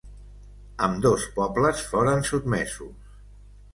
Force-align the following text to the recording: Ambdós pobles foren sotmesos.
Ambdós 0.87 1.27
pobles 1.35 1.85
foren 1.91 2.25
sotmesos. 2.31 2.93